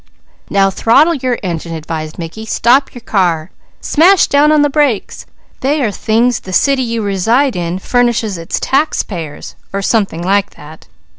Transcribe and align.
"Now 0.49 0.71
throttle 0.71 1.13
your 1.13 1.37
engine," 1.43 1.75
advised 1.75 2.17
Mickey. 2.17 2.43
"Stop 2.43 2.95
your 2.95 3.01
car! 3.03 3.51
Smash 3.81 4.25
down 4.25 4.51
on 4.51 4.63
the 4.63 4.67
brakes! 4.71 5.27
They 5.59 5.79
are 5.83 5.91
things 5.91 6.39
the 6.39 6.51
city 6.53 6.81
you 6.81 7.03
reside 7.03 7.55
in 7.55 7.77
furnishes 7.77 8.35
its 8.35 8.59
taxpayers, 8.59 9.53
or 9.71 9.83
something 9.83 10.23
like 10.23 10.55
that. 10.55 10.87